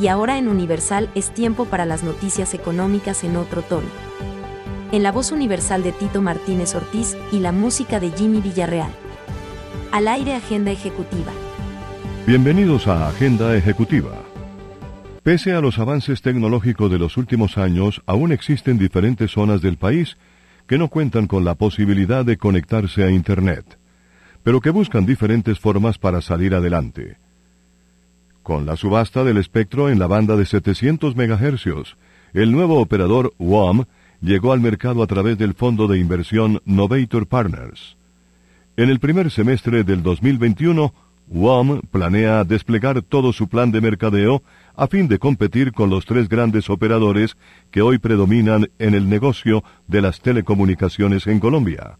y 0.00 0.08
ahora 0.08 0.38
en 0.38 0.48
Universal 0.48 1.10
es 1.14 1.30
tiempo 1.34 1.66
para 1.66 1.84
las 1.84 2.02
noticias 2.02 2.54
económicas 2.54 3.22
en 3.22 3.36
otro 3.36 3.60
tono. 3.62 3.88
En 4.92 5.02
la 5.02 5.12
voz 5.12 5.30
universal 5.30 5.82
de 5.82 5.92
Tito 5.92 6.22
Martínez 6.22 6.74
Ortiz 6.74 7.16
y 7.30 7.40
la 7.40 7.52
música 7.52 8.00
de 8.00 8.10
Jimmy 8.10 8.40
Villarreal. 8.40 8.90
Al 9.92 10.08
aire 10.08 10.34
Agenda 10.34 10.70
Ejecutiva. 10.70 11.32
Bienvenidos 12.26 12.86
a 12.86 13.08
Agenda 13.08 13.54
Ejecutiva. 13.54 14.12
Pese 15.22 15.52
a 15.52 15.60
los 15.60 15.78
avances 15.78 16.22
tecnológicos 16.22 16.90
de 16.90 16.98
los 16.98 17.18
últimos 17.18 17.58
años, 17.58 18.02
aún 18.06 18.32
existen 18.32 18.78
diferentes 18.78 19.32
zonas 19.32 19.60
del 19.60 19.76
país 19.76 20.16
que 20.66 20.78
no 20.78 20.88
cuentan 20.88 21.26
con 21.26 21.44
la 21.44 21.56
posibilidad 21.56 22.24
de 22.24 22.38
conectarse 22.38 23.04
a 23.04 23.10
Internet, 23.10 23.78
pero 24.42 24.60
que 24.60 24.70
buscan 24.70 25.04
diferentes 25.04 25.58
formas 25.58 25.98
para 25.98 26.22
salir 26.22 26.54
adelante. 26.54 27.18
Con 28.50 28.66
la 28.66 28.74
subasta 28.74 29.22
del 29.22 29.36
espectro 29.36 29.90
en 29.90 30.00
la 30.00 30.08
banda 30.08 30.34
de 30.34 30.44
700 30.44 31.14
MHz, 31.14 31.94
el 32.32 32.50
nuevo 32.50 32.80
operador 32.80 33.32
WOM 33.38 33.84
llegó 34.20 34.52
al 34.52 34.58
mercado 34.58 35.04
a 35.04 35.06
través 35.06 35.38
del 35.38 35.54
fondo 35.54 35.86
de 35.86 36.00
inversión 36.00 36.60
Novator 36.64 37.28
Partners. 37.28 37.96
En 38.76 38.90
el 38.90 38.98
primer 38.98 39.30
semestre 39.30 39.84
del 39.84 40.02
2021, 40.02 40.92
WOM 41.28 41.80
planea 41.92 42.42
desplegar 42.42 43.02
todo 43.02 43.32
su 43.32 43.46
plan 43.46 43.70
de 43.70 43.80
mercadeo 43.80 44.42
a 44.74 44.88
fin 44.88 45.06
de 45.06 45.20
competir 45.20 45.70
con 45.70 45.88
los 45.88 46.04
tres 46.04 46.28
grandes 46.28 46.70
operadores 46.70 47.36
que 47.70 47.82
hoy 47.82 47.98
predominan 47.98 48.68
en 48.80 48.94
el 48.94 49.08
negocio 49.08 49.62
de 49.86 50.02
las 50.02 50.20
telecomunicaciones 50.22 51.28
en 51.28 51.38
Colombia. 51.38 51.98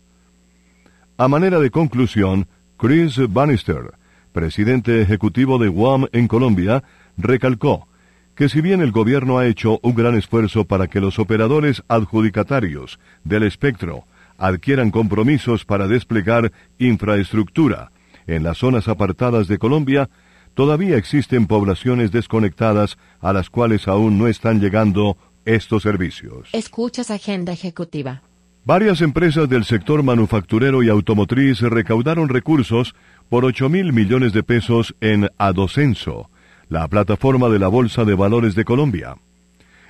A 1.16 1.28
manera 1.28 1.60
de 1.60 1.70
conclusión, 1.70 2.48
Chris 2.76 3.20
Bannister, 3.28 3.99
presidente 4.32 5.02
ejecutivo 5.02 5.58
de 5.58 5.68
WOM 5.68 6.06
en 6.12 6.28
Colombia, 6.28 6.82
recalcó 7.16 7.88
que 8.34 8.48
si 8.48 8.60
bien 8.60 8.80
el 8.80 8.92
gobierno 8.92 9.38
ha 9.38 9.46
hecho 9.46 9.80
un 9.82 9.94
gran 9.94 10.16
esfuerzo 10.16 10.64
para 10.64 10.88
que 10.88 11.00
los 11.00 11.18
operadores 11.18 11.82
adjudicatarios 11.88 12.98
del 13.24 13.42
espectro 13.42 14.04
adquieran 14.38 14.90
compromisos 14.90 15.64
para 15.64 15.86
desplegar 15.86 16.50
infraestructura 16.78 17.92
en 18.26 18.42
las 18.42 18.58
zonas 18.58 18.88
apartadas 18.88 19.46
de 19.48 19.58
Colombia, 19.58 20.08
todavía 20.54 20.96
existen 20.96 21.46
poblaciones 21.46 22.12
desconectadas 22.12 22.96
a 23.20 23.32
las 23.32 23.50
cuales 23.50 23.88
aún 23.88 24.18
no 24.18 24.28
están 24.28 24.60
llegando 24.60 25.18
estos 25.44 25.82
servicios. 25.82 26.48
Escuchas 26.52 27.10
Agenda 27.10 27.52
Ejecutiva. 27.52 28.22
Varias 28.64 29.00
empresas 29.00 29.48
del 29.48 29.64
sector 29.64 30.02
manufacturero 30.02 30.82
y 30.82 30.90
automotriz 30.90 31.60
recaudaron 31.60 32.28
recursos 32.28 32.94
por 33.30 33.44
8 33.44 33.68
mil 33.68 33.92
millones 33.92 34.32
de 34.32 34.42
pesos 34.42 34.96
en 35.00 35.30
Adocenso, 35.38 36.28
la 36.68 36.86
plataforma 36.88 37.48
de 37.48 37.60
la 37.60 37.68
Bolsa 37.68 38.04
de 38.04 38.14
Valores 38.14 38.56
de 38.56 38.64
Colombia. 38.64 39.16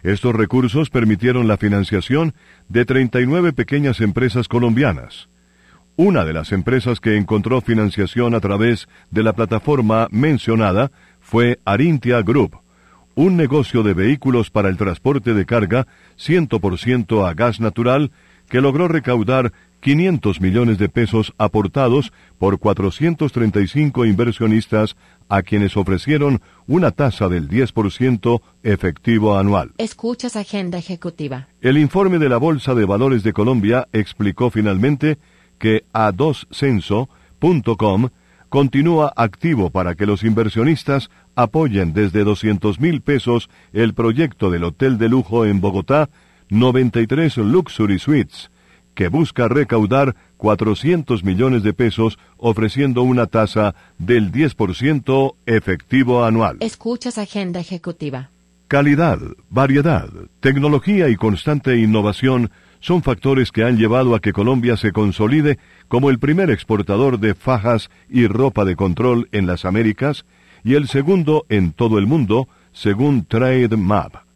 Estos 0.02 0.34
recursos 0.34 0.90
permitieron 0.90 1.48
la 1.48 1.56
financiación 1.56 2.34
de 2.68 2.84
39 2.84 3.54
pequeñas 3.54 4.02
empresas 4.02 4.46
colombianas. 4.46 5.30
Una 5.96 6.26
de 6.26 6.34
las 6.34 6.52
empresas 6.52 7.00
que 7.00 7.16
encontró 7.16 7.62
financiación 7.62 8.34
a 8.34 8.40
través 8.40 8.88
de 9.10 9.22
la 9.22 9.32
plataforma 9.32 10.08
mencionada 10.10 10.92
fue 11.18 11.60
Arintia 11.64 12.20
Group, 12.20 12.58
un 13.14 13.38
negocio 13.38 13.82
de 13.82 13.94
vehículos 13.94 14.50
para 14.50 14.68
el 14.68 14.76
transporte 14.76 15.32
de 15.32 15.46
carga 15.46 15.86
100% 16.18 17.26
a 17.26 17.32
gas 17.32 17.58
natural 17.58 18.10
que 18.50 18.60
logró 18.60 18.88
recaudar 18.88 19.54
500 19.80 20.42
millones 20.42 20.76
de 20.76 20.90
pesos 20.90 21.32
aportados 21.38 22.12
por 22.38 22.58
435 22.58 24.04
inversionistas 24.04 24.96
a 25.30 25.40
quienes 25.42 25.78
ofrecieron 25.78 26.42
una 26.66 26.90
tasa 26.90 27.28
del 27.28 27.48
10% 27.48 28.42
efectivo 28.62 29.38
anual. 29.38 29.72
Escuchas 29.78 30.36
Agenda 30.36 30.76
Ejecutiva. 30.76 31.48
El 31.62 31.78
informe 31.78 32.18
de 32.18 32.28
la 32.28 32.36
Bolsa 32.36 32.74
de 32.74 32.84
Valores 32.84 33.22
de 33.22 33.32
Colombia 33.32 33.88
explicó 33.92 34.50
finalmente 34.50 35.16
que 35.58 35.84
a2censo.com 35.94 38.10
continúa 38.50 39.12
activo 39.16 39.70
para 39.70 39.94
que 39.94 40.06
los 40.06 40.24
inversionistas 40.24 41.08
apoyen 41.36 41.94
desde 41.94 42.24
200 42.24 42.80
mil 42.80 43.00
pesos 43.00 43.48
el 43.72 43.94
proyecto 43.94 44.50
del 44.50 44.64
hotel 44.64 44.98
de 44.98 45.08
lujo 45.08 45.46
en 45.46 45.60
Bogotá, 45.60 46.10
93 46.50 47.38
Luxury 47.38 47.98
Suites, 47.98 48.50
que 48.94 49.08
busca 49.08 49.48
recaudar 49.48 50.16
400 50.36 51.24
millones 51.24 51.62
de 51.62 51.72
pesos 51.72 52.18
ofreciendo 52.36 53.02
una 53.02 53.26
tasa 53.26 53.74
del 53.98 54.32
10% 54.32 55.34
efectivo 55.46 56.24
anual. 56.24 56.58
Escuchas 56.60 57.18
Agenda 57.18 57.60
Ejecutiva. 57.60 58.30
Calidad, 58.68 59.18
variedad, 59.48 60.08
tecnología 60.40 61.08
y 61.08 61.16
constante 61.16 61.76
innovación 61.78 62.50
son 62.80 63.02
factores 63.02 63.52
que 63.52 63.64
han 63.64 63.76
llevado 63.76 64.14
a 64.14 64.20
que 64.20 64.32
Colombia 64.32 64.76
se 64.76 64.92
consolide 64.92 65.58
como 65.88 66.10
el 66.10 66.18
primer 66.18 66.50
exportador 66.50 67.18
de 67.18 67.34
fajas 67.34 67.90
y 68.08 68.26
ropa 68.26 68.64
de 68.64 68.76
control 68.76 69.28
en 69.32 69.46
las 69.46 69.64
Américas 69.64 70.24
y 70.64 70.74
el 70.74 70.88
segundo 70.88 71.46
en 71.48 71.72
todo 71.72 71.98
el 71.98 72.06
mundo, 72.06 72.48
según 72.72 73.24
Trade 73.24 73.76
Map. 73.76 74.29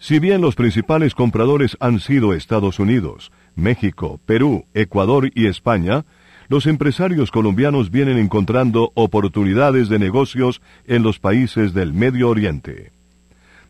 Si 0.00 0.20
bien 0.20 0.40
los 0.40 0.54
principales 0.54 1.14
compradores 1.14 1.76
han 1.80 1.98
sido 1.98 2.32
Estados 2.32 2.78
Unidos, 2.78 3.32
México, 3.56 4.20
Perú, 4.26 4.64
Ecuador 4.72 5.30
y 5.34 5.46
España, 5.46 6.04
los 6.48 6.66
empresarios 6.66 7.32
colombianos 7.32 7.90
vienen 7.90 8.16
encontrando 8.16 8.92
oportunidades 8.94 9.88
de 9.88 9.98
negocios 9.98 10.62
en 10.86 11.02
los 11.02 11.18
países 11.18 11.74
del 11.74 11.92
Medio 11.92 12.28
Oriente. 12.28 12.92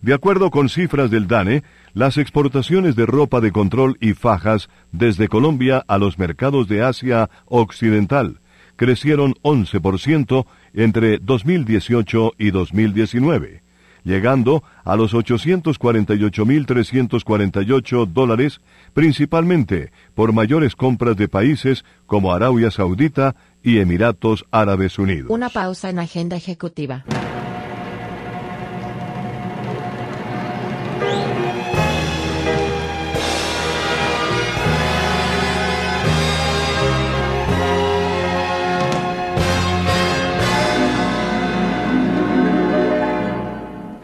De 0.03 0.13
acuerdo 0.13 0.51
con 0.51 0.69
cifras 0.69 1.11
del 1.11 1.27
DANE, 1.27 1.65
las 1.95 2.19
exportaciones 2.19 2.95
de 2.95 3.07
ropa 3.07 3.41
de 3.41 3.51
control 3.51 3.97
y 3.99 4.13
fajas 4.13 4.69
desde 4.93 5.29
Colombia 5.29 5.83
a 5.89 5.97
los 5.97 6.19
mercados 6.19 6.69
de 6.69 6.83
Asia 6.83 7.31
Occidental 7.47 8.41
crecieron 8.77 9.35
11% 9.43 10.47
entre 10.73 11.19
2018 11.19 12.35
y 12.39 12.51
2019 12.53 13.68
llegando 14.05 14.63
a 14.85 14.95
los 14.97 15.15
848.348 15.15 18.07
dólares, 18.07 18.61
principalmente 18.95 19.91
por 20.15 20.33
mayores 20.33 20.77
compras 20.77 21.17
de 21.17 21.27
países 21.29 21.85
como 22.07 22.33
Arabia 22.33 22.71
Saudita 22.71 23.35
y 23.63 23.79
Emiratos 23.79 24.45
Árabes 24.51 24.99
Unidos. 24.99 25.31
Una 25.31 25.49
pausa 25.49 25.89
en 25.91 25.99
agenda 25.99 26.37
ejecutiva. 26.37 27.05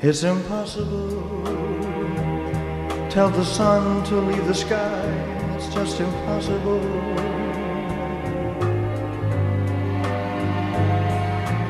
It's 0.07 0.23
impossible. 0.23 1.09
Tell 3.09 3.31
the 3.31 3.43
sun 3.43 4.05
to 4.05 4.17
leave 4.17 4.47
the 4.47 4.53
sky. 4.53 5.01
It's 5.57 5.73
just 5.73 5.99
impossible. 5.99 6.85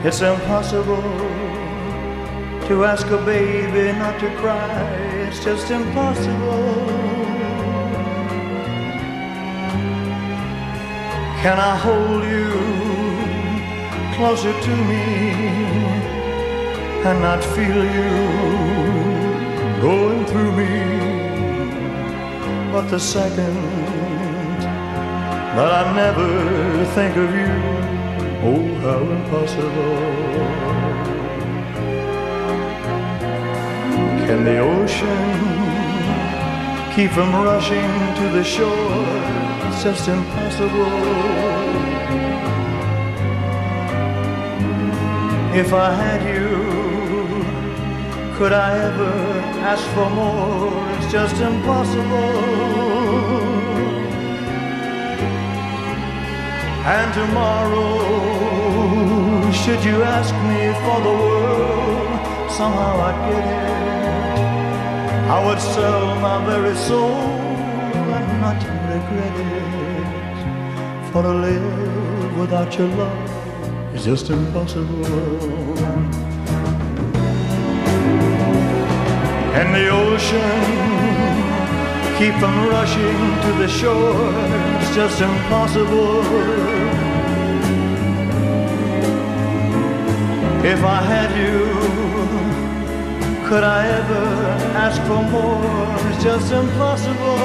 It's 0.05 0.21
impossible 0.21 1.03
to 2.67 2.85
ask 2.85 3.07
a 3.07 3.19
baby 3.19 3.97
not 3.97 4.19
to 4.19 4.29
cry. 4.39 4.83
It's 5.29 5.39
just 5.45 5.71
impossible. 5.71 6.87
Can 11.41 11.59
I 11.71 11.77
hold 11.77 12.25
you 12.25 12.51
closer 14.17 14.53
to 14.61 14.77
me? 14.91 16.24
And 17.07 17.21
not 17.21 17.45
feel 17.45 17.85
you 17.99 18.13
going 19.83 20.25
through 20.25 20.53
me. 20.53 20.75
But 22.73 22.89
the 22.89 22.99
second 22.99 23.57
that 25.57 25.71
I 25.81 25.95
never 26.03 26.85
think 26.97 27.15
of 27.17 27.31
you, 27.41 27.55
oh, 28.49 28.65
how 28.85 29.01
impossible. 29.19 29.95
Can 34.27 34.45
the 34.45 34.59
ocean 34.59 35.35
keep 36.95 37.11
from 37.11 37.31
rushing 37.35 37.93
to 38.19 38.27
the 38.37 38.43
shore? 38.43 39.05
It's 39.69 39.83
just 39.83 40.09
impossible. 40.09 41.75
If 45.55 45.73
I 45.73 45.93
had 45.95 46.21
you 46.35 46.54
could 48.37 48.53
I 48.53 48.77
ever 48.89 49.13
ask 49.73 49.85
for 49.95 50.09
more? 50.11 50.73
It's 50.97 51.11
just 51.13 51.37
impossible. 51.41 52.35
And 56.97 57.09
tomorrow, 57.15 57.93
should 59.53 59.85
you 59.85 60.03
ask 60.03 60.35
me 60.51 60.61
for 60.85 60.99
the 61.07 61.15
world, 61.23 62.21
somehow 62.51 62.95
I'd 63.09 63.19
get 63.31 63.45
it. 63.59 63.67
I 65.37 65.39
would 65.47 65.61
sell 65.61 66.05
my 66.27 66.37
very 66.45 66.75
soul 66.75 67.15
and 68.17 68.29
not 68.45 68.61
regret 68.91 69.37
it. 69.53 71.13
For 71.13 71.23
to 71.23 71.35
live 71.47 72.37
without 72.37 72.71
your 72.77 72.89
love 72.89 73.31
is 73.95 74.03
just 74.05 74.29
impossible. 74.29 76.34
And 79.59 79.73
the 79.73 79.89
ocean 79.89 80.95
keep 82.19 82.35
from 82.41 82.69
rushing 82.69 83.19
to 83.45 83.51
the 83.63 83.69
shore, 83.69 84.33
it's 84.81 84.95
just 84.95 85.21
impossible. 85.21 86.23
If 90.65 90.83
I 90.83 91.01
had 91.13 91.31
you, 91.43 91.59
could 93.49 93.63
I 93.63 93.87
ever 94.01 94.25
ask 94.85 95.01
for 95.03 95.23
more? 95.23 96.11
It's 96.11 96.23
just 96.25 96.51
impossible. 96.53 97.39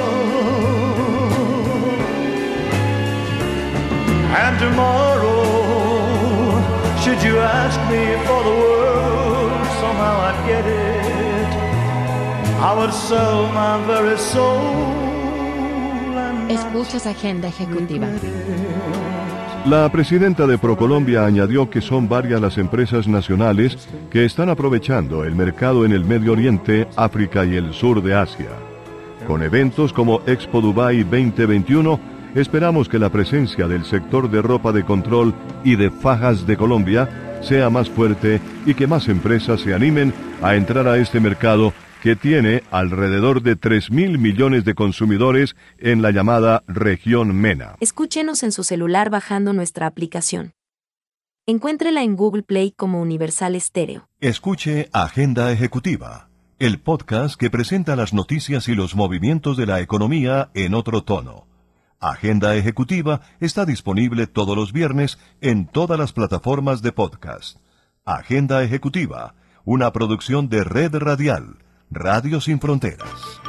And 4.41 4.57
tomorrow, 4.57 5.43
should 7.03 7.21
you 7.21 7.37
ask 7.39 7.77
me 7.91 8.03
for 8.25 8.41
the 8.49 8.55
world, 8.63 9.51
somehow 9.81 10.15
I'd 10.27 10.47
get 10.47 10.65
it. 10.65 10.98
I 12.61 12.75
would 12.75 12.91
sell 12.91 13.47
my 13.53 13.81
very 13.87 14.17
soul. 14.17 14.59
and 14.59 16.13
not 16.13 16.51
Escuchas 16.51 17.07
Agenda 17.07 17.47
Ejecutiva. 17.47 18.07
La 19.65 19.89
presidenta 19.89 20.45
de 20.45 20.57
Procolombia 20.57 21.25
añadió 21.25 21.69
que 21.69 21.79
son 21.79 22.09
varias 22.09 22.41
las 22.41 22.57
empresas 22.57 23.07
nacionales 23.07 23.87
que 24.11 24.25
están 24.25 24.49
aprovechando 24.49 25.23
el 25.23 25.35
mercado 25.35 25.85
en 25.85 25.93
el 25.93 26.03
Medio 26.03 26.33
Oriente, 26.33 26.89
África 26.97 27.45
y 27.45 27.55
el 27.55 27.73
sur 27.73 28.03
de 28.03 28.13
Asia. 28.13 28.49
Con 29.25 29.41
eventos 29.41 29.93
como 29.93 30.21
Expo 30.27 30.59
Dubai 30.59 31.03
2021, 31.03 31.97
esperamos 32.35 32.89
que 32.89 32.99
la 32.99 33.09
presencia 33.09 33.69
del 33.69 33.85
sector 33.85 34.29
de 34.29 34.41
ropa 34.41 34.73
de 34.73 34.83
control 34.83 35.33
y 35.63 35.77
de 35.77 35.91
fajas 35.91 36.45
de 36.45 36.57
Colombia 36.57 37.39
sea 37.41 37.69
más 37.69 37.89
fuerte 37.89 38.41
y 38.65 38.73
que 38.73 38.85
más 38.85 39.07
empresas 39.07 39.61
se 39.61 39.73
animen 39.73 40.13
a 40.41 40.55
entrar 40.55 40.89
a 40.89 40.97
este 40.97 41.21
mercado 41.21 41.71
que 42.01 42.15
tiene 42.15 42.63
alrededor 42.71 43.41
de 43.41 43.55
3 43.55 43.91
mil 43.91 44.17
millones 44.19 44.65
de 44.65 44.75
consumidores 44.75 45.55
en 45.77 46.01
la 46.01 46.11
llamada 46.11 46.63
región 46.67 47.35
MENA. 47.35 47.75
Escúchenos 47.79 48.43
en 48.43 48.51
su 48.51 48.63
celular 48.63 49.09
bajando 49.09 49.53
nuestra 49.53 49.87
aplicación. 49.87 50.53
Encuéntrela 51.45 52.03
en 52.03 52.15
Google 52.15 52.43
Play 52.43 52.71
como 52.71 53.01
Universal 53.01 53.55
Estéreo. 53.55 54.07
Escuche 54.21 54.89
Agenda 54.93 55.51
Ejecutiva, 55.51 56.29
el 56.59 56.79
podcast 56.79 57.39
que 57.39 57.49
presenta 57.49 57.95
las 57.95 58.13
noticias 58.13 58.67
y 58.67 58.75
los 58.75 58.95
movimientos 58.95 59.57
de 59.57 59.65
la 59.65 59.79
economía 59.79 60.51
en 60.53 60.75
otro 60.75 61.03
tono. 61.03 61.47
Agenda 61.99 62.55
Ejecutiva 62.55 63.21
está 63.39 63.65
disponible 63.65 64.27
todos 64.27 64.55
los 64.55 64.71
viernes 64.71 65.17
en 65.41 65.65
todas 65.65 65.99
las 65.99 66.13
plataformas 66.13 66.81
de 66.81 66.91
podcast. 66.91 67.57
Agenda 68.05 68.63
Ejecutiva, 68.63 69.35
una 69.65 69.91
producción 69.91 70.49
de 70.49 70.63
Red 70.63 70.95
Radial, 70.95 71.57
Radio 71.91 72.39
Sin 72.39 72.59
Fronteras. 72.59 73.41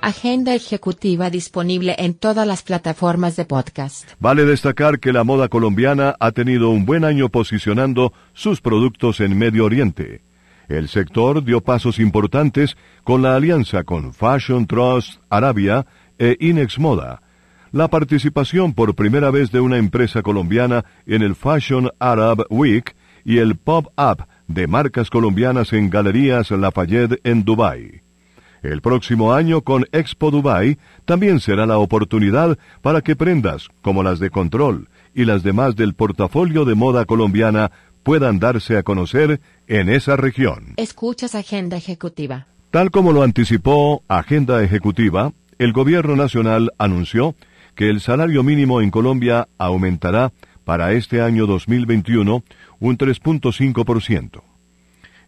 Agenda 0.00 0.54
Ejecutiva 0.54 1.28
disponible 1.28 1.94
en 1.98 2.14
todas 2.14 2.46
las 2.46 2.62
plataformas 2.62 3.36
de 3.36 3.44
podcast. 3.44 4.10
Vale 4.18 4.46
destacar 4.46 4.98
que 4.98 5.12
la 5.12 5.24
moda 5.24 5.48
colombiana 5.48 6.16
ha 6.18 6.32
tenido 6.32 6.70
un 6.70 6.86
buen 6.86 7.04
año 7.04 7.28
posicionando 7.28 8.14
sus 8.32 8.62
productos 8.62 9.20
en 9.20 9.36
Medio 9.36 9.66
Oriente. 9.66 10.22
El 10.68 10.88
sector 10.88 11.44
dio 11.44 11.60
pasos 11.60 11.98
importantes 11.98 12.78
con 13.04 13.20
la 13.20 13.36
alianza 13.36 13.84
con 13.84 14.14
Fashion 14.14 14.66
Trust 14.66 15.20
Arabia 15.28 15.84
e 16.18 16.38
Inex 16.40 16.78
Moda. 16.78 17.20
La 17.72 17.88
participación 17.88 18.72
por 18.72 18.94
primera 18.94 19.30
vez 19.30 19.52
de 19.52 19.60
una 19.60 19.76
empresa 19.76 20.22
colombiana 20.22 20.86
en 21.04 21.20
el 21.20 21.36
Fashion 21.36 21.90
Arab 21.98 22.46
Week 22.48 22.96
y 23.22 23.36
el 23.36 23.56
Pop-Up 23.56 24.26
de 24.54 24.66
marcas 24.66 25.08
colombianas 25.08 25.72
en 25.72 25.88
Galerías 25.88 26.50
Lafayette 26.50 27.20
en 27.24 27.44
Dubái. 27.44 28.02
El 28.62 28.80
próximo 28.80 29.32
año 29.32 29.62
con 29.62 29.86
Expo 29.92 30.30
Dubai 30.30 30.78
también 31.04 31.40
será 31.40 31.66
la 31.66 31.78
oportunidad 31.78 32.58
para 32.80 33.00
que 33.00 33.16
prendas 33.16 33.68
como 33.80 34.02
las 34.02 34.20
de 34.20 34.30
Control 34.30 34.88
y 35.14 35.24
las 35.24 35.42
demás 35.42 35.74
del 35.74 35.94
portafolio 35.94 36.64
de 36.64 36.74
moda 36.74 37.04
colombiana 37.04 37.72
puedan 38.02 38.38
darse 38.38 38.76
a 38.76 38.82
conocer 38.82 39.40
en 39.66 39.88
esa 39.88 40.16
región. 40.16 40.74
Escuchas 40.76 41.34
Agenda 41.34 41.76
Ejecutiva. 41.76 42.46
Tal 42.70 42.90
como 42.90 43.12
lo 43.12 43.22
anticipó 43.22 44.02
Agenda 44.08 44.62
Ejecutiva, 44.62 45.32
el 45.58 45.72
Gobierno 45.72 46.16
Nacional 46.16 46.72
anunció 46.78 47.34
que 47.74 47.88
el 47.88 48.00
salario 48.00 48.42
mínimo 48.42 48.80
en 48.80 48.90
Colombia 48.90 49.48
aumentará 49.58 50.32
para 50.64 50.92
este 50.92 51.20
año 51.20 51.46
2021 51.46 52.42
un 52.80 52.98
3.5%. 52.98 54.42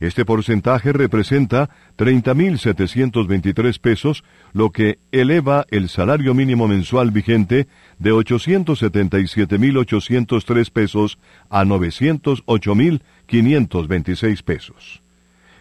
Este 0.01 0.25
porcentaje 0.25 0.93
representa 0.93 1.71
30.723 1.97 3.81
pesos, 3.81 4.25
lo 4.53 4.71
que 4.71 4.99
eleva 5.13 5.67
el 5.71 5.89
salario 5.89 6.35
mínimo 6.35 6.67
mensual 6.69 7.11
vigente 7.11 7.67
de 7.99 8.13
877.803 8.13 10.71
pesos 10.71 11.19
a 11.49 11.65
908.526 11.65 14.43
pesos. 14.43 15.03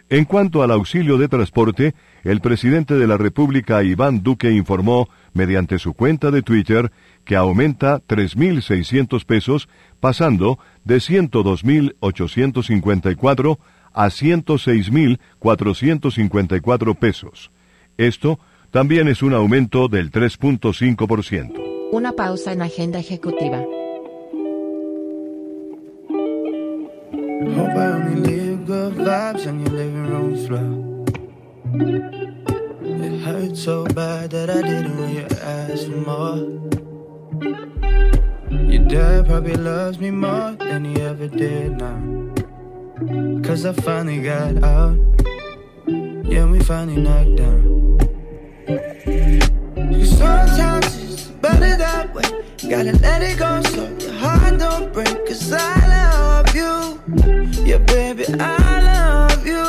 En 0.09 0.25
cuanto 0.25 0.61
al 0.61 0.71
auxilio 0.71 1.17
de 1.17 1.29
transporte, 1.29 1.95
el 2.23 2.41
presidente 2.41 2.95
de 2.95 3.07
la 3.07 3.17
República, 3.17 3.83
Iván 3.83 4.21
Duque, 4.21 4.51
informó, 4.51 5.07
mediante 5.33 5.79
su 5.79 5.93
cuenta 5.93 6.29
de 6.29 6.41
Twitter, 6.41 6.91
que 7.25 7.35
aumenta 7.35 8.01
3.600 8.07 9.25
pesos, 9.25 9.67
pasando 9.99 10.59
de 10.83 10.97
102.854 10.97 13.57
a 13.93 14.07
106.454 14.07 16.95
pesos. 16.97 17.51
Esto 17.97 18.39
también 18.71 19.07
es 19.07 19.21
un 19.21 19.33
aumento 19.33 19.87
del 19.87 20.11
3.5%. 20.11 21.89
Una 21.91 22.13
pausa 22.13 22.53
en 22.53 22.63
Agenda 22.63 22.97
Ejecutiva. 22.99 23.63
Hope 27.55 27.75
I 27.75 27.87
only 27.87 28.15
leave 28.21 28.65
good 28.65 28.95
vibes 28.95 29.45
on 29.47 29.59
your 29.59 29.73
living 29.73 30.07
room 30.07 30.35
floor. 30.47 30.79
It 33.05 33.21
hurt 33.21 33.55
so 33.55 33.83
bad 33.93 34.31
that 34.31 34.49
I 34.49 34.61
didn't 34.61 34.97
when 34.97 35.13
you 35.15 35.25
asked 35.41 35.87
for 35.87 35.97
more. 35.97 36.47
Your 37.43 38.85
dad 38.87 39.25
probably 39.27 39.55
loves 39.55 39.99
me 39.99 40.11
more 40.11 40.51
than 40.53 40.85
he 40.85 41.01
ever 41.01 41.27
did 41.27 41.73
now. 41.77 41.99
Cause 43.43 43.65
I 43.65 43.73
finally 43.73 44.21
got 44.21 44.63
out. 44.63 44.97
Yeah, 45.85 46.45
we 46.45 46.59
finally 46.61 47.01
knocked 47.01 47.35
down. 47.35 47.97
Cause 49.75 50.17
sometimes 50.17 50.97
it's 51.03 51.23
better 51.43 51.75
that 51.75 52.13
way. 52.13 52.23
Gotta 52.69 52.93
let 52.99 53.21
it 53.21 53.37
go 53.37 53.61
so 53.63 53.89
your 53.99 54.13
heart 54.13 54.59
don't 54.59 54.93
break. 54.93 55.25
Cause 55.27 55.51
I 55.51 55.87
love 55.95 56.55
you. 56.55 57.01
Yeah, 57.65 57.79
baby, 57.79 58.23
I 58.39 58.79
love 58.91 59.45
you. 59.45 59.65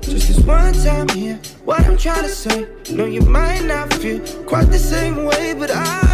Just 0.00 0.28
this 0.28 0.40
one 0.40 0.72
time 0.72 1.08
here, 1.10 1.38
what 1.66 1.80
I'm 1.84 1.98
trying 1.98 2.22
to 2.22 2.30
say. 2.30 2.66
No, 2.90 3.04
you 3.04 3.20
might 3.20 3.64
not 3.66 3.92
feel 3.92 4.20
quite 4.46 4.70
the 4.70 4.78
same 4.78 5.26
way, 5.26 5.52
but 5.52 5.70
I 5.70 6.09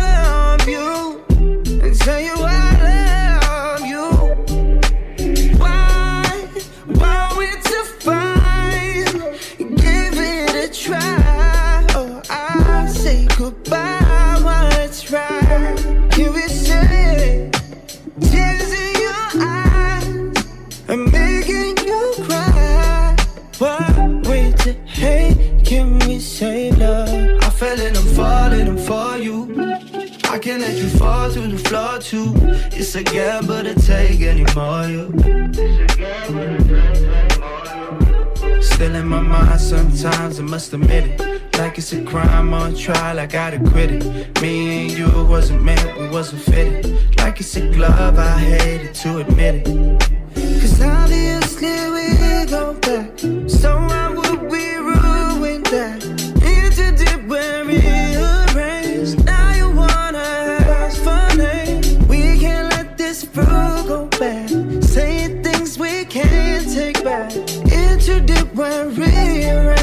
you. 0.66 1.15
A 32.96 33.02
gamble 33.02 33.62
to 33.62 33.74
take 33.74 34.22
anymore. 34.22 35.12
Still 38.62 38.94
in 38.94 39.06
my 39.06 39.20
mind 39.20 39.60
sometimes, 39.60 40.40
I 40.40 40.42
must 40.42 40.72
admit 40.72 41.04
it. 41.04 41.58
Like 41.58 41.76
it's 41.76 41.92
a 41.92 42.02
crime 42.02 42.54
on 42.54 42.74
trial, 42.74 43.20
I 43.20 43.26
gotta 43.26 43.58
quit 43.58 43.90
it. 43.90 44.40
Me 44.40 44.88
and 44.88 44.98
you 44.98 45.08
wasn't 45.26 45.62
meant, 45.62 45.98
we 45.98 46.08
wasn't 46.08 46.42
fitted. 46.42 47.18
Like 47.18 47.38
it's 47.40 47.54
a 47.56 47.68
glove, 47.70 48.18
I 48.18 48.38
hated 48.38 48.94
to 48.94 49.18
admit 49.18 49.66
it. 49.66 50.00
Cause 50.60 50.80
obviously 50.80 51.90
we 51.94 52.46
go 52.46 52.72
back. 52.80 53.18
So 53.48 53.76
why 53.76 54.05
Into 67.16 68.20
different 68.20 68.98
realms. 68.98 69.75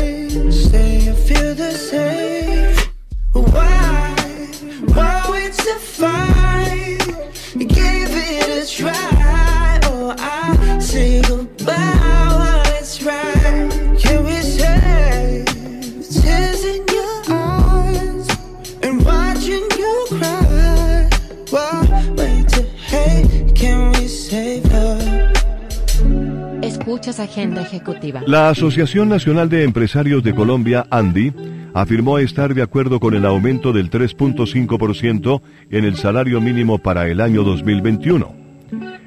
La 28.28 28.50
Asociación 28.50 29.10
Nacional 29.10 29.50
de 29.50 29.64
Empresarios 29.64 30.24
de 30.24 30.34
Colombia, 30.34 30.86
ANDI, 30.90 31.34
afirmó 31.74 32.20
estar 32.20 32.54
de 32.54 32.62
acuerdo 32.62 33.00
con 33.00 33.14
el 33.14 33.26
aumento 33.26 33.74
del 33.74 33.90
3.5% 33.90 35.42
en 35.72 35.86
el 35.86 35.96
salario 35.96 36.40
mínimo 36.40 36.78
para 36.78 37.08
el 37.08 37.20
año 37.22 37.44
2021. 37.44 38.44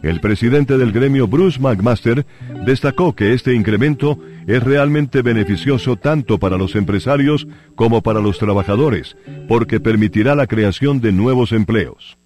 El 0.02 0.20
presidente 0.20 0.78
del 0.78 0.92
gremio, 0.92 1.26
Bruce 1.26 1.58
McMaster, 1.58 2.26
destacó 2.64 3.14
que 3.14 3.32
este 3.32 3.54
incremento 3.54 4.18
es 4.46 4.62
realmente 4.62 5.22
beneficioso 5.22 5.96
tanto 5.96 6.38
para 6.38 6.56
los 6.56 6.76
empresarios 6.76 7.48
como 7.74 8.02
para 8.02 8.20
los 8.20 8.38
trabajadores, 8.38 9.16
porque 9.48 9.80
permitirá 9.80 10.34
la 10.34 10.46
creación 10.46 11.00
de 11.00 11.12
nuevos 11.12 11.52
empleos. 11.52 12.18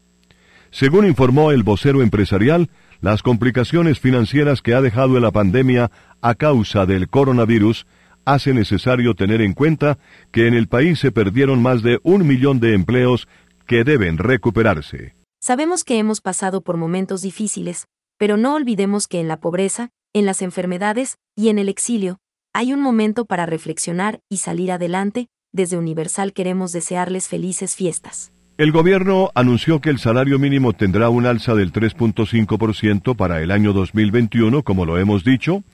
Según 0.71 1.07
informó 1.07 1.51
el 1.51 1.63
vocero 1.63 2.03
empresarial, 2.03 2.71
las 3.01 3.23
complicaciones 3.23 3.99
financieras 3.99 4.63
que 4.63 4.75
ha 4.75 4.81
dejado 4.81 5.19
la 5.21 5.31
pandemia 5.31 5.91
a 6.21 6.35
causa 6.35 6.87
del 6.87 7.09
coronavirus 7.09 7.87
hace 8.25 8.53
necesario 8.53 9.15
tener 9.15 9.41
en 9.41 9.55
cuenta 9.55 9.99
que 10.31 10.47
en 10.47 10.55
el 10.55 10.69
país 10.69 10.99
se 10.99 11.11
perdieron 11.11 11.63
más 11.63 11.83
de 11.83 11.99
un 12.03 12.27
millón 12.27 12.61
de 12.61 12.75
empleos 12.75 13.29
que 13.67 13.85
deben 13.85 14.19
recuperarse. 14.19 15.15
Sabemos 15.41 15.85
que 15.85 15.99
hemos 15.99 16.21
pasado 16.21 16.61
por 16.61 16.77
momentos 16.77 17.23
difíciles, 17.23 17.87
pero 18.19 18.37
no 18.37 18.55
olvidemos 18.55 19.09
que 19.09 19.21
en 19.21 19.29
la 19.29 19.41
pobreza, 19.41 19.89
en 20.13 20.27
las 20.27 20.43
enfermedades 20.43 21.17
y 21.35 21.49
en 21.49 21.59
el 21.59 21.69
exilio, 21.69 22.19
hay 22.53 22.73
un 22.73 22.81
momento 22.81 23.25
para 23.25 23.47
reflexionar 23.47 24.21
y 24.29 24.39
salir 24.39 24.73
adelante, 24.73 25.29
desde 25.53 25.79
Universal 25.79 26.33
queremos 26.33 26.73
desearles 26.73 27.29
felices 27.29 27.75
fiestas. 27.77 28.33
El 28.61 28.73
gobierno 28.73 29.31
anunció 29.35 29.81
que 29.81 29.89
el 29.89 29.99
salario 29.99 30.39
mínimo 30.39 30.75
tendrá 30.75 31.09
un 31.09 31.25
alza 31.25 31.55
del 31.55 31.73
3.5% 31.73 33.17
para 33.17 33.41
el 33.41 33.53
año 33.53 33.73
2021, 33.73 34.65
como 34.65 34.85
lo 34.85 34.99
hemos 34.99 35.25
dicho, 35.25 35.65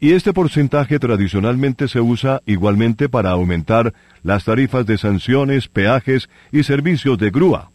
y 0.00 0.12
este 0.12 0.34
porcentaje 0.34 0.98
tradicionalmente 0.98 1.88
se 1.88 2.02
usa 2.02 2.42
igualmente 2.44 3.08
para 3.08 3.30
aumentar 3.30 3.94
las 4.22 4.44
tarifas 4.44 4.84
de 4.84 4.98
sanciones, 4.98 5.68
peajes 5.68 6.28
y 6.52 6.62
servicios 6.62 7.16
de 7.16 7.30
grúa. 7.30 7.70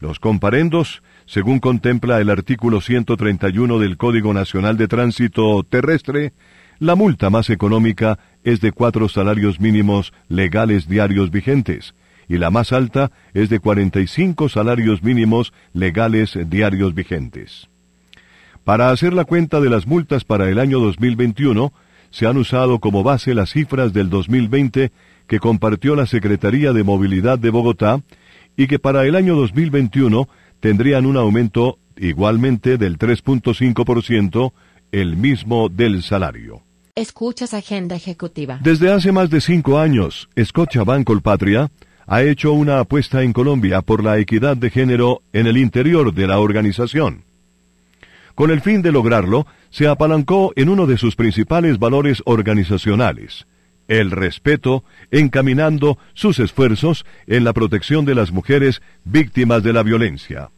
Los 0.00 0.18
comparendos, 0.18 1.04
según 1.26 1.60
contempla 1.60 2.20
el 2.20 2.30
artículo 2.30 2.80
131 2.80 3.78
del 3.78 3.96
Código 3.96 4.34
Nacional 4.34 4.76
de 4.76 4.88
Tránsito 4.88 5.62
Terrestre, 5.62 6.32
la 6.80 6.96
multa 6.96 7.30
más 7.30 7.48
económica 7.48 8.18
es 8.42 8.60
de 8.60 8.72
cuatro 8.72 9.08
salarios 9.08 9.60
mínimos 9.60 10.12
legales 10.26 10.88
diarios 10.88 11.30
vigentes, 11.30 11.94
y 12.28 12.38
la 12.38 12.50
más 12.50 12.72
alta 12.72 13.10
es 13.34 13.48
de 13.48 13.58
45 13.58 14.48
salarios 14.48 15.02
mínimos 15.02 15.52
legales 15.72 16.38
diarios 16.46 16.94
vigentes. 16.94 17.68
Para 18.64 18.90
hacer 18.90 19.14
la 19.14 19.24
cuenta 19.24 19.60
de 19.60 19.70
las 19.70 19.86
multas 19.86 20.24
para 20.24 20.48
el 20.50 20.58
año 20.58 20.78
2021, 20.78 21.72
se 22.10 22.26
han 22.26 22.36
usado 22.36 22.80
como 22.80 23.02
base 23.02 23.34
las 23.34 23.50
cifras 23.50 23.92
del 23.92 24.10
2020 24.10 24.92
que 25.26 25.38
compartió 25.40 25.96
la 25.96 26.06
Secretaría 26.06 26.72
de 26.72 26.84
Movilidad 26.84 27.38
de 27.38 27.50
Bogotá 27.50 28.02
y 28.56 28.66
que 28.66 28.78
para 28.78 29.06
el 29.06 29.14
año 29.14 29.36
2021 29.36 30.28
tendrían 30.60 31.06
un 31.06 31.16
aumento 31.16 31.78
igualmente 31.96 32.76
del 32.78 32.98
3.5%, 32.98 34.52
el 34.92 35.16
mismo 35.16 35.68
del 35.68 36.02
salario. 36.02 36.62
Escuchas 36.94 37.54
Agenda 37.54 37.94
Ejecutiva. 37.94 38.58
Desde 38.62 38.90
hace 38.90 39.12
más 39.12 39.30
de 39.30 39.40
cinco 39.40 39.78
años, 39.78 40.28
Scotiabank 40.38 41.06
Colpatria 41.06 41.70
ha 42.08 42.22
hecho 42.22 42.52
una 42.54 42.80
apuesta 42.80 43.22
en 43.22 43.34
Colombia 43.34 43.82
por 43.82 44.02
la 44.02 44.18
equidad 44.18 44.56
de 44.56 44.70
género 44.70 45.20
en 45.34 45.46
el 45.46 45.58
interior 45.58 46.14
de 46.14 46.26
la 46.26 46.40
organización. 46.40 47.24
Con 48.34 48.50
el 48.50 48.62
fin 48.62 48.80
de 48.80 48.92
lograrlo, 48.92 49.46
se 49.68 49.86
apalancó 49.86 50.52
en 50.56 50.70
uno 50.70 50.86
de 50.86 50.96
sus 50.96 51.16
principales 51.16 51.78
valores 51.78 52.22
organizacionales, 52.24 53.46
el 53.88 54.10
respeto, 54.10 54.84
encaminando 55.10 55.98
sus 56.14 56.38
esfuerzos 56.38 57.04
en 57.26 57.44
la 57.44 57.52
protección 57.52 58.06
de 58.06 58.14
las 58.14 58.32
mujeres 58.32 58.80
víctimas 59.04 59.62
de 59.62 59.74
la 59.74 59.82
violencia. 59.82 60.48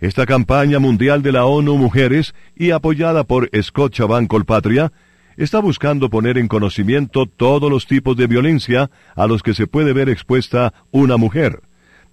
Esta 0.00 0.26
campaña 0.26 0.78
mundial 0.78 1.22
de 1.22 1.32
la 1.32 1.46
ONU 1.46 1.76
Mujeres 1.76 2.34
y 2.54 2.70
apoyada 2.70 3.24
por 3.24 3.50
Scotiabank 3.60 4.28
Colpatria 4.28 4.92
está 5.36 5.60
buscando 5.60 6.10
poner 6.10 6.38
en 6.38 6.48
conocimiento 6.48 7.26
todos 7.26 7.70
los 7.70 7.86
tipos 7.86 8.16
de 8.16 8.26
violencia 8.26 8.90
a 9.14 9.26
los 9.26 9.42
que 9.42 9.54
se 9.54 9.66
puede 9.66 9.92
ver 9.92 10.08
expuesta 10.08 10.72
una 10.90 11.16
mujer, 11.16 11.62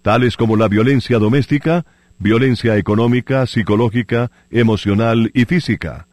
tales 0.01 0.37
como 0.37 0.57
la 0.57 0.67
violencia 0.67 1.19
doméstica, 1.19 1.85
violencia 2.19 2.77
económica, 2.77 3.45
psicológica, 3.47 4.31
emocional 4.51 5.31
y 5.33 5.45
física, 5.45 6.07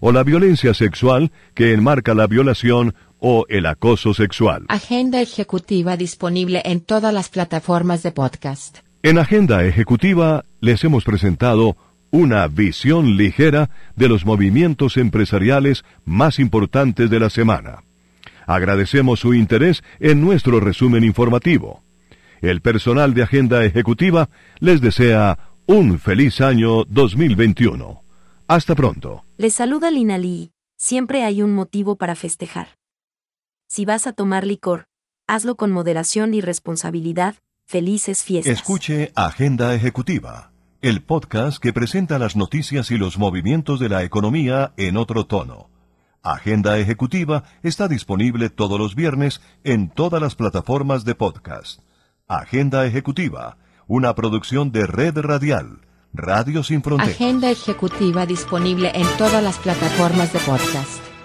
o 0.00 0.12
la 0.12 0.24
violencia 0.24 0.74
sexual 0.74 1.32
que 1.54 1.72
enmarca 1.72 2.14
la 2.14 2.26
violación 2.26 2.94
o 3.18 3.46
el 3.48 3.66
acoso 3.66 4.14
sexual. 4.14 4.64
Agenda 4.68 5.20
Ejecutiva 5.20 5.96
disponible 5.96 6.62
en 6.64 6.80
todas 6.80 7.14
las 7.14 7.28
plataformas 7.28 8.02
de 8.02 8.12
podcast. 8.12 8.78
En 9.02 9.18
Agenda 9.18 9.64
Ejecutiva 9.64 10.44
les 10.60 10.82
hemos 10.84 11.04
presentado 11.04 11.76
una 12.10 12.46
visión 12.48 13.16
ligera 13.16 13.70
de 13.94 14.08
los 14.08 14.24
movimientos 14.24 14.96
empresariales 14.96 15.84
más 16.04 16.38
importantes 16.38 17.10
de 17.10 17.20
la 17.20 17.30
semana. 17.30 17.82
Agradecemos 18.46 19.20
su 19.20 19.34
interés 19.34 19.82
en 19.98 20.20
nuestro 20.20 20.60
resumen 20.60 21.04
informativo. 21.04 21.82
El 22.40 22.60
personal 22.60 23.14
de 23.14 23.22
Agenda 23.22 23.64
Ejecutiva 23.64 24.28
les 24.60 24.80
desea 24.80 25.38
un 25.66 25.98
feliz 25.98 26.40
año 26.40 26.84
2021. 26.84 28.02
Hasta 28.46 28.74
pronto. 28.74 29.24
Les 29.36 29.54
saluda 29.54 29.90
Lina 29.90 30.18
Lee. 30.18 30.52
Siempre 30.76 31.24
hay 31.24 31.42
un 31.42 31.54
motivo 31.54 31.96
para 31.96 32.14
festejar. 32.14 32.68
Si 33.68 33.84
vas 33.84 34.06
a 34.06 34.12
tomar 34.12 34.46
licor, 34.46 34.86
hazlo 35.26 35.56
con 35.56 35.72
moderación 35.72 36.34
y 36.34 36.40
responsabilidad. 36.40 37.34
Felices 37.64 38.22
fiestas. 38.22 38.52
Escuche 38.52 39.10
Agenda 39.16 39.74
Ejecutiva, 39.74 40.52
el 40.82 41.02
podcast 41.02 41.58
que 41.58 41.72
presenta 41.72 42.18
las 42.18 42.36
noticias 42.36 42.90
y 42.90 42.98
los 42.98 43.18
movimientos 43.18 43.80
de 43.80 43.88
la 43.88 44.02
economía 44.02 44.72
en 44.76 44.96
otro 44.96 45.26
tono. 45.26 45.68
Agenda 46.22 46.78
Ejecutiva 46.78 47.44
está 47.62 47.88
disponible 47.88 48.50
todos 48.50 48.78
los 48.78 48.94
viernes 48.94 49.40
en 49.64 49.88
todas 49.88 50.20
las 50.20 50.34
plataformas 50.34 51.04
de 51.04 51.14
podcast. 51.14 51.80
Agenda 52.28 52.84
Ejecutiva, 52.84 53.58
una 53.86 54.14
producción 54.14 54.72
de 54.72 54.86
Red 54.86 55.18
Radial, 55.18 55.80
Radio 56.12 56.62
Sin 56.62 56.82
Fronteras. 56.82 57.14
Agenda 57.14 57.50
Ejecutiva 57.50 58.26
disponible 58.26 58.90
en 58.94 59.06
todas 59.18 59.42
las 59.42 59.58
plataformas 59.58 60.32
de 60.32 60.40
podcast. 60.40 61.15